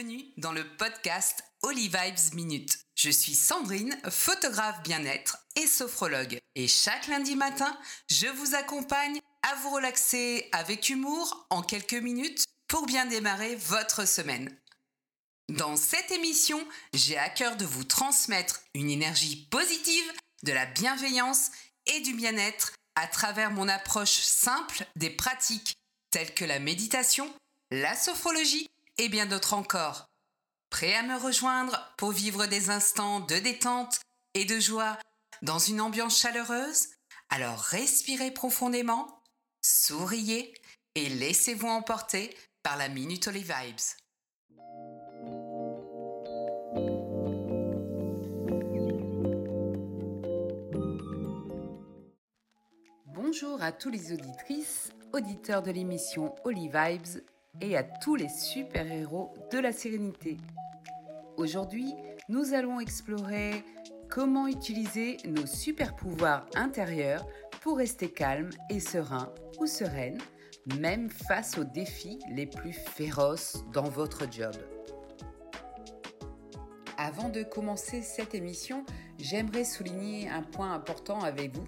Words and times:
bienvenue 0.00 0.32
dans 0.38 0.52
le 0.52 0.64
podcast 0.78 1.44
Holy 1.62 1.88
Vibes 1.88 2.34
Minute. 2.34 2.78
Je 2.94 3.10
suis 3.10 3.34
Sandrine, 3.34 3.94
photographe 4.08 4.82
bien-être 4.82 5.36
et 5.56 5.66
sophrologue. 5.66 6.38
Et 6.54 6.68
chaque 6.68 7.06
lundi 7.08 7.36
matin, 7.36 7.78
je 8.08 8.26
vous 8.28 8.54
accompagne 8.54 9.20
à 9.42 9.54
vous 9.56 9.68
relaxer 9.68 10.48
avec 10.52 10.88
humour 10.88 11.46
en 11.50 11.60
quelques 11.60 11.92
minutes 11.92 12.46
pour 12.66 12.86
bien 12.86 13.04
démarrer 13.04 13.56
votre 13.56 14.08
semaine. 14.08 14.56
Dans 15.50 15.76
cette 15.76 16.10
émission, 16.12 16.66
j'ai 16.94 17.18
à 17.18 17.28
cœur 17.28 17.56
de 17.56 17.66
vous 17.66 17.84
transmettre 17.84 18.62
une 18.74 18.88
énergie 18.88 19.48
positive, 19.50 20.12
de 20.44 20.52
la 20.52 20.64
bienveillance 20.64 21.50
et 21.84 22.00
du 22.00 22.14
bien-être 22.14 22.72
à 22.94 23.06
travers 23.06 23.50
mon 23.50 23.68
approche 23.68 24.20
simple 24.22 24.86
des 24.96 25.10
pratiques 25.10 25.76
telles 26.10 26.32
que 26.32 26.46
la 26.46 26.58
méditation, 26.58 27.30
la 27.70 27.94
sophrologie 27.94 28.70
et 29.00 29.08
bien 29.08 29.24
d'autres 29.24 29.54
encore. 29.54 30.10
Prêt 30.68 30.94
à 30.94 31.02
me 31.02 31.16
rejoindre 31.16 31.90
pour 31.96 32.12
vivre 32.12 32.44
des 32.44 32.68
instants 32.68 33.20
de 33.20 33.36
détente 33.36 33.98
et 34.34 34.44
de 34.44 34.60
joie 34.60 34.98
dans 35.40 35.58
une 35.58 35.80
ambiance 35.80 36.18
chaleureuse? 36.18 36.88
Alors 37.30 37.58
respirez 37.58 38.30
profondément, 38.30 39.22
souriez 39.62 40.52
et 40.96 41.08
laissez-vous 41.08 41.66
emporter 41.66 42.36
par 42.62 42.76
la 42.76 42.88
Minute 42.88 43.26
Holy 43.26 43.42
Vibes. 43.42 43.80
Bonjour 53.06 53.62
à 53.62 53.72
tous 53.72 53.88
les 53.88 54.12
auditrices, 54.12 54.90
auditeurs 55.14 55.62
de 55.62 55.70
l'émission 55.70 56.34
Holy 56.44 56.68
Vibes 56.68 57.22
et 57.60 57.76
à 57.76 57.82
tous 57.82 58.14
les 58.14 58.28
super-héros 58.28 59.34
de 59.52 59.58
la 59.58 59.72
sérénité. 59.72 60.36
Aujourd'hui, 61.36 61.94
nous 62.28 62.54
allons 62.54 62.80
explorer 62.80 63.64
comment 64.08 64.46
utiliser 64.46 65.16
nos 65.26 65.46
super-pouvoirs 65.46 66.46
intérieurs 66.54 67.26
pour 67.60 67.78
rester 67.78 68.10
calme 68.10 68.50
et 68.68 68.80
serein 68.80 69.32
ou 69.58 69.66
sereine, 69.66 70.18
même 70.78 71.10
face 71.10 71.58
aux 71.58 71.64
défis 71.64 72.18
les 72.30 72.46
plus 72.46 72.72
féroces 72.72 73.64
dans 73.72 73.88
votre 73.88 74.30
job. 74.30 74.54
Avant 76.96 77.30
de 77.30 77.42
commencer 77.42 78.02
cette 78.02 78.34
émission, 78.34 78.84
j'aimerais 79.18 79.64
souligner 79.64 80.28
un 80.28 80.42
point 80.42 80.74
important 80.74 81.20
avec 81.20 81.56
vous 81.56 81.64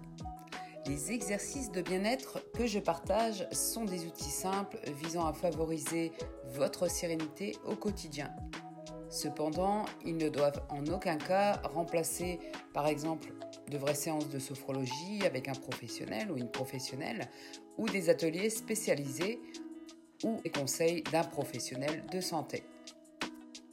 les 0.86 1.12
exercices 1.12 1.70
de 1.70 1.80
bien-être 1.80 2.40
que 2.54 2.66
je 2.66 2.78
partage 2.78 3.46
sont 3.52 3.84
des 3.84 4.06
outils 4.06 4.30
simples 4.30 4.78
visant 5.02 5.26
à 5.26 5.32
favoriser 5.32 6.12
votre 6.54 6.88
sérénité 6.88 7.56
au 7.64 7.76
quotidien. 7.76 8.34
Cependant, 9.08 9.84
ils 10.04 10.16
ne 10.16 10.28
doivent 10.28 10.62
en 10.70 10.86
aucun 10.86 11.16
cas 11.16 11.60
remplacer, 11.64 12.40
par 12.72 12.86
exemple, 12.86 13.32
de 13.70 13.78
vraies 13.78 13.94
séances 13.94 14.28
de 14.28 14.38
sophrologie 14.38 15.20
avec 15.24 15.48
un 15.48 15.54
professionnel 15.54 16.30
ou 16.30 16.36
une 16.36 16.50
professionnelle, 16.50 17.28
ou 17.78 17.88
des 17.88 18.10
ateliers 18.10 18.50
spécialisés 18.50 19.38
ou 20.24 20.40
des 20.42 20.50
conseils 20.50 21.02
d'un 21.12 21.24
professionnel 21.24 22.04
de 22.10 22.20
santé. 22.20 22.64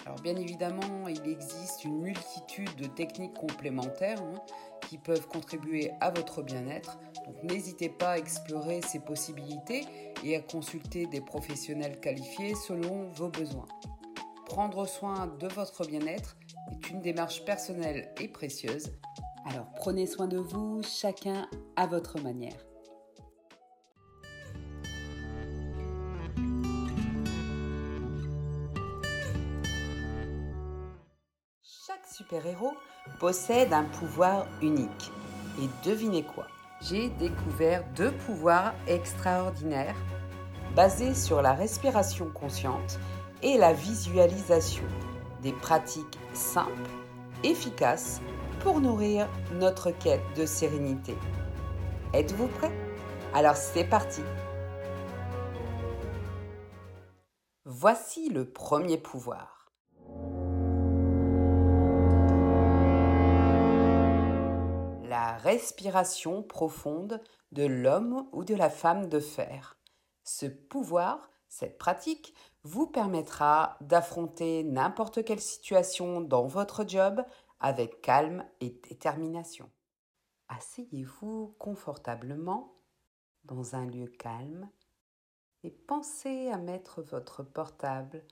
Alors 0.05 0.21
bien 0.21 0.35
évidemment, 0.35 1.07
il 1.07 1.29
existe 1.29 1.83
une 1.83 2.01
multitude 2.01 2.75
de 2.77 2.87
techniques 2.87 3.35
complémentaires 3.35 4.21
hein, 4.21 4.41
qui 4.89 4.97
peuvent 4.97 5.27
contribuer 5.27 5.91
à 6.01 6.09
votre 6.09 6.41
bien-être. 6.41 6.97
Donc 7.27 7.43
n'hésitez 7.43 7.89
pas 7.89 8.13
à 8.13 8.17
explorer 8.17 8.81
ces 8.81 8.99
possibilités 8.99 9.85
et 10.23 10.35
à 10.35 10.41
consulter 10.41 11.05
des 11.05 11.21
professionnels 11.21 11.99
qualifiés 11.99 12.55
selon 12.55 13.07
vos 13.09 13.29
besoins. 13.29 13.67
Prendre 14.47 14.87
soin 14.87 15.27
de 15.27 15.47
votre 15.49 15.85
bien-être 15.85 16.37
est 16.71 16.89
une 16.89 17.01
démarche 17.01 17.45
personnelle 17.45 18.11
et 18.19 18.27
précieuse. 18.27 18.91
Alors 19.45 19.67
prenez 19.75 20.07
soin 20.07 20.27
de 20.27 20.39
vous, 20.39 20.81
chacun 20.81 21.47
à 21.75 21.85
votre 21.85 22.19
manière. 22.19 22.57
Chaque 31.61 32.07
super-héros 32.07 32.73
possède 33.19 33.73
un 33.73 33.83
pouvoir 33.83 34.45
unique. 34.61 35.11
Et 35.61 35.67
devinez 35.87 36.23
quoi? 36.23 36.47
J'ai 36.81 37.09
découvert 37.09 37.83
deux 37.95 38.11
pouvoirs 38.11 38.73
extraordinaires 38.87 39.95
basés 40.75 41.13
sur 41.13 41.41
la 41.41 41.53
respiration 41.53 42.29
consciente 42.29 42.99
et 43.43 43.57
la 43.57 43.73
visualisation. 43.73 44.85
Des 45.41 45.53
pratiques 45.53 46.19
simples, 46.33 46.89
efficaces 47.43 48.21
pour 48.61 48.79
nourrir 48.79 49.27
notre 49.53 49.91
quête 49.91 50.23
de 50.37 50.45
sérénité. 50.45 51.15
Êtes-vous 52.13 52.47
prêts 52.47 52.73
Alors 53.33 53.55
c'est 53.55 53.83
parti 53.83 54.21
Voici 57.65 58.29
le 58.29 58.45
premier 58.45 58.97
pouvoir. 58.97 59.58
Respiration 65.43 66.43
profonde 66.43 67.21
de 67.51 67.65
l'homme 67.65 68.27
ou 68.31 68.43
de 68.43 68.55
la 68.55 68.69
femme 68.69 69.09
de 69.09 69.19
fer. 69.19 69.77
Ce 70.23 70.45
pouvoir, 70.45 71.29
cette 71.47 71.77
pratique, 71.77 72.33
vous 72.63 72.87
permettra 72.87 73.77
d'affronter 73.81 74.63
n'importe 74.63 75.23
quelle 75.23 75.41
situation 75.41 76.21
dans 76.21 76.45
votre 76.45 76.87
job 76.87 77.23
avec 77.59 78.01
calme 78.01 78.45
et 78.59 78.69
détermination. 78.69 79.69
Asseyez-vous 80.49 81.55
confortablement 81.57 82.75
dans 83.45 83.75
un 83.75 83.85
lieu 83.85 84.07
calme 84.07 84.69
et 85.63 85.71
pensez 85.71 86.49
à 86.49 86.57
mettre 86.57 87.01
votre 87.01 87.43
portable 87.43 88.23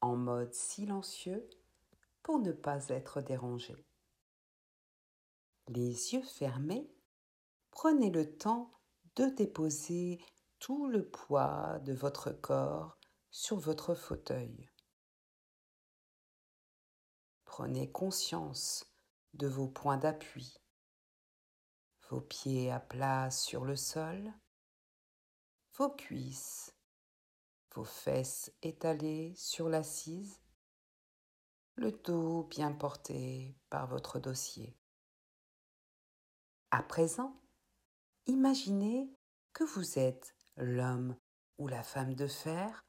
en 0.00 0.16
mode 0.16 0.52
silencieux 0.52 1.48
pour 2.22 2.38
ne 2.38 2.52
pas 2.52 2.88
être 2.88 3.20
dérangé 3.20 3.86
les 5.68 6.14
yeux 6.14 6.22
fermés, 6.22 6.90
prenez 7.70 8.10
le 8.10 8.36
temps 8.36 8.72
de 9.16 9.26
déposer 9.26 10.20
tout 10.58 10.86
le 10.86 11.08
poids 11.08 11.78
de 11.80 11.92
votre 11.92 12.30
corps 12.30 12.98
sur 13.30 13.58
votre 13.58 13.94
fauteuil. 13.94 14.68
Prenez 17.44 17.90
conscience 17.90 18.84
de 19.34 19.46
vos 19.46 19.68
points 19.68 19.96
d'appui, 19.96 20.58
vos 22.08 22.20
pieds 22.20 22.70
à 22.70 22.80
plat 22.80 23.30
sur 23.30 23.64
le 23.64 23.76
sol, 23.76 24.32
vos 25.74 25.90
cuisses, 25.90 26.74
vos 27.74 27.84
fesses 27.84 28.52
étalées 28.62 29.34
sur 29.36 29.68
l'assise, 29.68 30.40
le 31.74 31.92
dos 31.92 32.44
bien 32.44 32.72
porté 32.72 33.54
par 33.68 33.86
votre 33.86 34.18
dossier. 34.18 34.78
À 36.76 36.82
présent, 36.82 37.34
imaginez 38.26 39.10
que 39.54 39.64
vous 39.64 39.98
êtes 39.98 40.36
l'homme 40.58 41.16
ou 41.56 41.68
la 41.68 41.82
femme 41.82 42.14
de 42.14 42.26
fer 42.26 42.84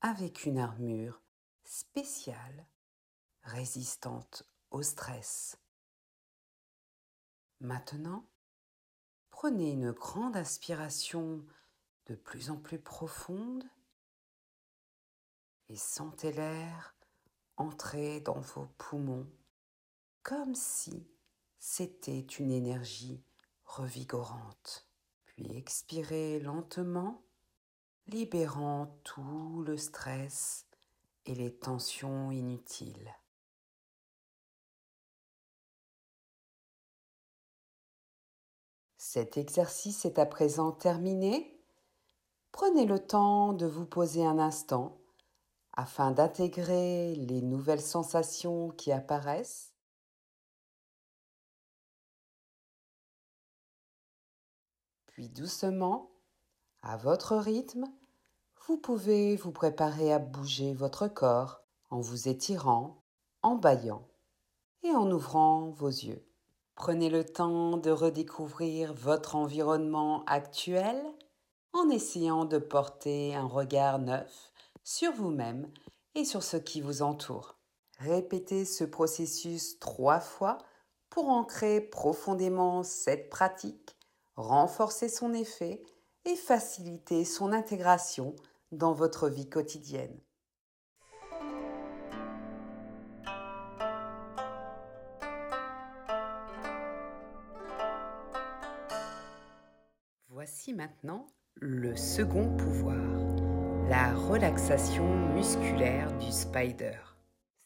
avec 0.00 0.46
une 0.46 0.56
armure 0.56 1.20
spéciale 1.64 2.68
résistante 3.42 4.44
au 4.70 4.82
stress. 4.82 5.58
Maintenant, 7.58 8.24
prenez 9.30 9.72
une 9.72 9.90
grande 9.90 10.36
aspiration 10.36 11.44
de 12.06 12.14
plus 12.14 12.50
en 12.50 12.56
plus 12.56 12.78
profonde 12.78 13.68
et 15.68 15.76
sentez 15.76 16.30
l'air 16.30 16.94
entrer 17.56 18.20
dans 18.20 18.38
vos 18.38 18.66
poumons 18.78 19.28
comme 20.22 20.54
si 20.54 21.17
c'était 21.58 22.20
une 22.20 22.52
énergie 22.52 23.22
revigorante. 23.64 24.88
Puis 25.24 25.56
expirez 25.56 26.40
lentement, 26.40 27.22
libérant 28.06 28.98
tout 29.04 29.62
le 29.66 29.76
stress 29.76 30.66
et 31.26 31.34
les 31.34 31.54
tensions 31.54 32.30
inutiles. 32.30 33.14
Cet 38.96 39.36
exercice 39.36 40.04
est 40.04 40.18
à 40.18 40.26
présent 40.26 40.72
terminé. 40.72 41.58
Prenez 42.52 42.84
le 42.84 42.98
temps 42.98 43.52
de 43.52 43.66
vous 43.66 43.86
poser 43.86 44.24
un 44.24 44.38
instant 44.38 45.00
afin 45.72 46.10
d'intégrer 46.10 47.14
les 47.14 47.40
nouvelles 47.40 47.80
sensations 47.80 48.70
qui 48.70 48.90
apparaissent 48.90 49.72
Puis 55.18 55.30
doucement, 55.30 56.12
à 56.80 56.96
votre 56.96 57.34
rythme, 57.34 57.86
vous 58.68 58.76
pouvez 58.76 59.34
vous 59.34 59.50
préparer 59.50 60.12
à 60.12 60.20
bouger 60.20 60.74
votre 60.74 61.08
corps 61.08 61.64
en 61.90 61.98
vous 61.98 62.28
étirant, 62.28 63.02
en 63.42 63.56
baillant 63.56 64.06
et 64.84 64.90
en 64.90 65.10
ouvrant 65.10 65.70
vos 65.70 65.88
yeux. 65.88 66.24
Prenez 66.76 67.10
le 67.10 67.24
temps 67.24 67.78
de 67.78 67.90
redécouvrir 67.90 68.94
votre 68.94 69.34
environnement 69.34 70.24
actuel 70.26 71.02
en 71.72 71.88
essayant 71.90 72.44
de 72.44 72.58
porter 72.58 73.34
un 73.34 73.48
regard 73.48 73.98
neuf 73.98 74.52
sur 74.84 75.10
vous-même 75.10 75.68
et 76.14 76.24
sur 76.24 76.44
ce 76.44 76.56
qui 76.56 76.80
vous 76.80 77.02
entoure. 77.02 77.58
Répétez 77.98 78.64
ce 78.64 78.84
processus 78.84 79.80
trois 79.80 80.20
fois 80.20 80.58
pour 81.10 81.28
ancrer 81.28 81.80
profondément 81.80 82.84
cette 82.84 83.30
pratique, 83.30 83.97
renforcer 84.38 85.08
son 85.08 85.34
effet 85.34 85.82
et 86.24 86.36
faciliter 86.36 87.24
son 87.24 87.52
intégration 87.52 88.36
dans 88.70 88.92
votre 88.92 89.28
vie 89.28 89.48
quotidienne. 89.48 90.16
Voici 100.28 100.72
maintenant 100.72 101.26
le 101.56 101.96
second 101.96 102.56
pouvoir, 102.56 102.96
la 103.88 104.14
relaxation 104.14 105.32
musculaire 105.34 106.16
du 106.18 106.30
spider. 106.30 106.96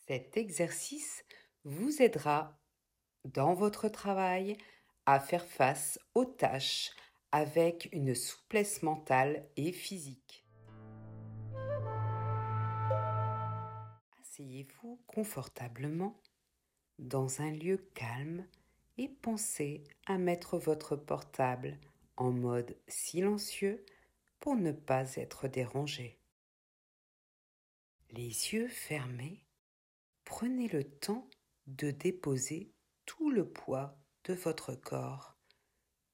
Cet 0.06 0.38
exercice 0.38 1.22
vous 1.64 2.00
aidera 2.00 2.58
dans 3.26 3.52
votre 3.52 3.88
travail 3.88 4.56
à 5.06 5.20
faire 5.20 5.46
face 5.46 5.98
aux 6.14 6.24
tâches 6.24 6.90
avec 7.32 7.88
une 7.92 8.14
souplesse 8.14 8.82
mentale 8.82 9.48
et 9.56 9.72
physique. 9.72 10.46
Asseyez-vous 14.20 15.00
confortablement 15.06 16.20
dans 16.98 17.40
un 17.40 17.50
lieu 17.50 17.78
calme 17.94 18.46
et 18.98 19.08
pensez 19.08 19.84
à 20.06 20.18
mettre 20.18 20.58
votre 20.58 20.96
portable 20.96 21.78
en 22.16 22.30
mode 22.30 22.76
silencieux 22.86 23.84
pour 24.40 24.56
ne 24.56 24.72
pas 24.72 25.16
être 25.16 25.48
dérangé. 25.48 26.18
Les 28.10 28.26
yeux 28.26 28.68
fermés, 28.68 29.46
prenez 30.24 30.68
le 30.68 30.84
temps 30.84 31.28
de 31.66 31.90
déposer 31.90 32.74
tout 33.06 33.30
le 33.30 33.48
poids 33.48 34.01
de 34.24 34.34
votre 34.34 34.74
corps 34.74 35.36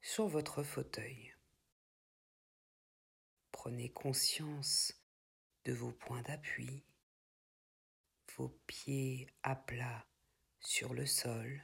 sur 0.00 0.28
votre 0.28 0.62
fauteuil. 0.62 1.34
Prenez 3.52 3.90
conscience 3.90 4.94
de 5.64 5.72
vos 5.72 5.92
points 5.92 6.22
d'appui, 6.22 6.84
vos 8.36 8.48
pieds 8.66 9.28
à 9.42 9.56
plat 9.56 10.06
sur 10.60 10.94
le 10.94 11.04
sol, 11.04 11.62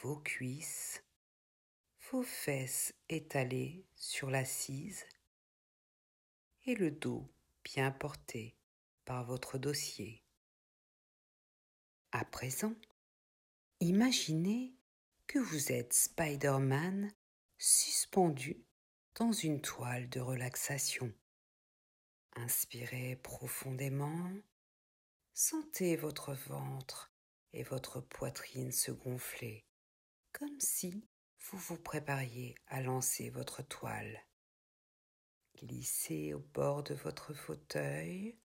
vos 0.00 0.16
cuisses, 0.20 1.04
vos 2.10 2.22
fesses 2.22 2.94
étalées 3.08 3.86
sur 3.96 4.30
l'assise 4.30 5.04
et 6.64 6.74
le 6.74 6.90
dos 6.90 7.30
bien 7.62 7.90
porté 7.90 8.56
par 9.04 9.24
votre 9.24 9.58
dossier. 9.58 10.24
À 12.12 12.24
présent, 12.24 12.74
imaginez 13.80 14.73
que 15.26 15.38
vous 15.38 15.72
êtes 15.72 15.92
Spider-Man 15.92 17.12
suspendu 17.58 18.64
dans 19.16 19.32
une 19.32 19.60
toile 19.60 20.08
de 20.08 20.20
relaxation. 20.20 21.12
Inspirez 22.36 23.16
profondément, 23.16 24.32
sentez 25.32 25.96
votre 25.96 26.34
ventre 26.34 27.12
et 27.52 27.62
votre 27.62 28.00
poitrine 28.00 28.72
se 28.72 28.90
gonfler, 28.90 29.64
comme 30.32 30.58
si 30.60 31.06
vous 31.38 31.58
vous 31.58 31.76
prépariez 31.76 32.56
à 32.66 32.82
lancer 32.82 33.30
votre 33.30 33.62
toile. 33.62 34.24
Glissez 35.56 36.34
au 36.34 36.40
bord 36.40 36.82
de 36.82 36.94
votre 36.94 37.32
fauteuil, 37.32 38.36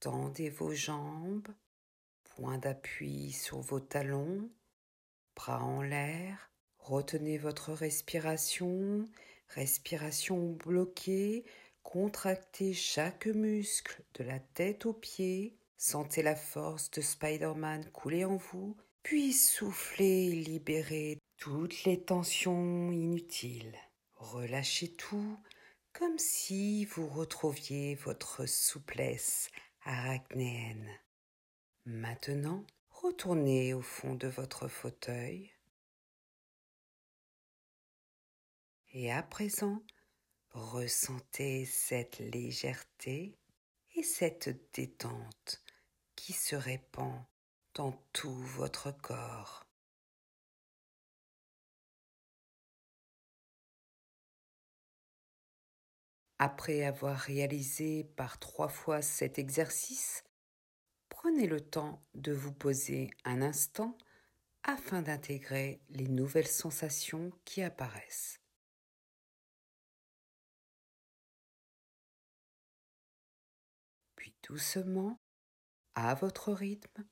tendez 0.00 0.50
vos 0.50 0.74
jambes, 0.74 1.48
point 2.24 2.58
d'appui 2.58 3.32
sur 3.32 3.60
vos 3.60 3.80
talons, 3.80 4.50
bras 5.34 5.62
en 5.62 5.82
l'air, 5.82 6.50
retenez 6.78 7.38
votre 7.38 7.72
respiration, 7.72 9.08
respiration 9.48 10.50
bloquée, 10.52 11.44
contractez 11.82 12.72
chaque 12.72 13.26
muscle 13.26 14.02
de 14.14 14.24
la 14.24 14.38
tête 14.38 14.86
aux 14.86 14.92
pieds, 14.92 15.56
sentez 15.76 16.22
la 16.22 16.36
force 16.36 16.90
de 16.90 17.00
Spider-Man 17.00 17.90
couler 17.92 18.24
en 18.24 18.36
vous, 18.36 18.76
puis 19.02 19.32
soufflez 19.32 20.28
et 20.28 20.36
libérez 20.36 21.18
toutes 21.36 21.84
les 21.84 22.02
tensions 22.02 22.92
inutiles. 22.92 23.76
Relâchez 24.14 24.92
tout 24.94 25.38
comme 25.92 26.18
si 26.18 26.84
vous 26.84 27.08
retrouviez 27.08 27.94
votre 27.94 28.46
souplesse 28.46 29.50
arachnéenne. 29.84 30.88
Maintenant, 31.86 32.64
retournez 33.02 33.72
au 33.72 33.80
fond 33.80 34.14
de 34.14 34.28
votre 34.28 34.68
fauteuil. 34.68 35.50
Et 38.92 39.10
à 39.10 39.22
présent, 39.22 39.82
ressentez 40.50 41.64
cette 41.64 42.18
légèreté 42.18 43.38
et 43.94 44.02
cette 44.02 44.72
détente 44.74 45.62
qui 46.14 46.32
se 46.32 46.56
répand 46.56 47.24
dans 47.74 47.92
tout 48.12 48.34
votre 48.34 48.90
corps. 48.90 49.64
Après 56.38 56.84
avoir 56.84 57.16
réalisé 57.16 58.04
par 58.16 58.38
trois 58.38 58.68
fois 58.68 59.02
cet 59.02 59.38
exercice, 59.38 60.24
prenez 61.22 61.46
le 61.46 61.60
temps 61.60 62.02
de 62.14 62.32
vous 62.32 62.54
poser 62.54 63.10
un 63.26 63.42
instant 63.42 63.94
afin 64.62 65.02
d'intégrer 65.02 65.82
les 65.90 66.08
nouvelles 66.08 66.46
sensations 66.46 67.30
qui 67.44 67.60
apparaissent. 67.60 68.40
Puis 74.16 74.34
doucement, 74.48 75.20
à 75.94 76.14
votre 76.14 76.54
rythme, 76.54 77.04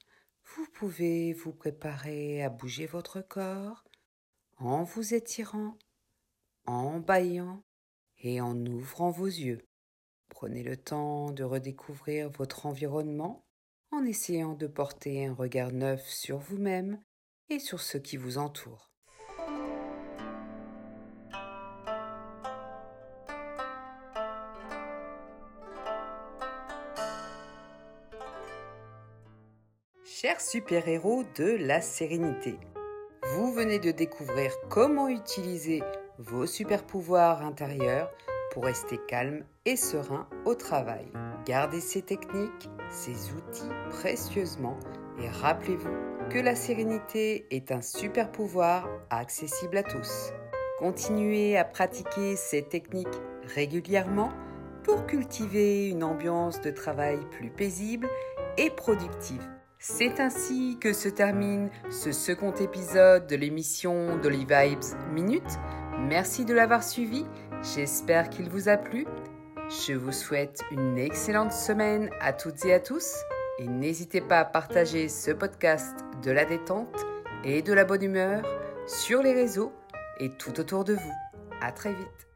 vous 0.56 0.66
pouvez 0.72 1.34
vous 1.34 1.52
préparer 1.52 2.42
à 2.42 2.48
bouger 2.48 2.86
votre 2.86 3.20
corps 3.20 3.84
en 4.56 4.84
vous 4.84 5.12
étirant, 5.12 5.76
en 6.64 6.98
baillant 6.98 7.62
et 8.20 8.40
en 8.40 8.56
ouvrant 8.64 9.10
vos 9.10 9.26
yeux. 9.26 9.68
Prenez 10.30 10.62
le 10.62 10.78
temps 10.78 11.30
de 11.30 11.44
redécouvrir 11.44 12.30
votre 12.30 12.64
environnement 12.64 13.44
en 13.90 14.04
essayant 14.04 14.54
de 14.54 14.66
porter 14.66 15.26
un 15.26 15.34
regard 15.34 15.72
neuf 15.72 16.06
sur 16.08 16.38
vous-même 16.38 17.00
et 17.48 17.58
sur 17.58 17.80
ce 17.80 17.98
qui 17.98 18.16
vous 18.16 18.38
entoure. 18.38 18.90
Chers 30.04 30.40
super-héros 30.40 31.22
de 31.36 31.56
la 31.64 31.80
sérénité, 31.80 32.58
vous 33.34 33.52
venez 33.52 33.78
de 33.78 33.92
découvrir 33.92 34.50
comment 34.68 35.08
utiliser 35.08 35.80
vos 36.18 36.44
super 36.44 36.84
pouvoirs 36.84 37.42
intérieurs 37.42 38.10
pour 38.50 38.64
rester 38.64 38.98
calme 39.06 39.44
et 39.64 39.76
serein 39.76 40.28
au 40.44 40.56
travail. 40.56 41.06
Gardez 41.48 41.80
ces 41.80 42.02
techniques, 42.02 42.68
ces 42.90 43.32
outils 43.32 43.72
précieusement 43.88 44.78
et 45.18 45.30
rappelez-vous 45.30 46.28
que 46.28 46.38
la 46.38 46.54
sérénité 46.54 47.46
est 47.50 47.72
un 47.72 47.80
super 47.80 48.30
pouvoir 48.30 48.86
accessible 49.08 49.78
à 49.78 49.82
tous. 49.82 50.34
Continuez 50.78 51.56
à 51.56 51.64
pratiquer 51.64 52.36
ces 52.36 52.64
techniques 52.64 53.08
régulièrement 53.54 54.30
pour 54.84 55.06
cultiver 55.06 55.88
une 55.88 56.04
ambiance 56.04 56.60
de 56.60 56.70
travail 56.70 57.18
plus 57.30 57.48
paisible 57.48 58.10
et 58.58 58.68
productive. 58.68 59.48
C'est 59.78 60.20
ainsi 60.20 60.76
que 60.78 60.92
se 60.92 61.08
termine 61.08 61.70
ce 61.88 62.12
second 62.12 62.52
épisode 62.56 63.26
de 63.26 63.36
l'émission 63.36 64.18
Dolly 64.18 64.44
Vibes 64.44 64.98
Minute 65.14 65.58
Merci 65.98 66.44
de 66.44 66.54
l'avoir 66.54 66.84
suivi, 66.84 67.26
j'espère 67.74 68.30
qu'il 68.30 68.48
vous 68.48 68.68
a 68.68 68.76
plu. 68.76 69.04
Je 69.68 69.92
vous 69.92 70.12
souhaite 70.12 70.62
une 70.70 70.96
excellente 70.96 71.52
semaine 71.52 72.08
à 72.20 72.32
toutes 72.32 72.64
et 72.64 72.72
à 72.72 72.80
tous 72.80 73.16
et 73.58 73.66
n'hésitez 73.66 74.22
pas 74.22 74.38
à 74.38 74.44
partager 74.46 75.08
ce 75.10 75.30
podcast 75.30 75.94
de 76.22 76.30
la 76.30 76.46
détente 76.46 77.04
et 77.44 77.60
de 77.60 77.74
la 77.74 77.84
bonne 77.84 78.02
humeur 78.02 78.42
sur 78.86 79.22
les 79.22 79.34
réseaux 79.34 79.72
et 80.20 80.30
tout 80.30 80.58
autour 80.58 80.84
de 80.84 80.94
vous. 80.94 81.12
À 81.60 81.70
très 81.70 81.92
vite. 81.92 82.27